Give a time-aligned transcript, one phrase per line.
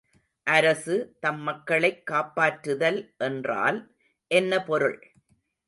[0.47, 3.79] அரசு, தம் மக்களைக் காப்பாற்றுதல் என்றால்
[4.27, 4.99] என்ன பொருள்?